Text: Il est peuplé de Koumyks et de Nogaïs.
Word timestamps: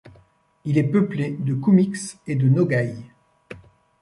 Il 0.65 0.79
est 0.79 0.89
peuplé 0.89 1.29
de 1.37 1.53
Koumyks 1.53 2.17
et 2.25 2.33
de 2.35 2.49
Nogaïs. 2.49 3.03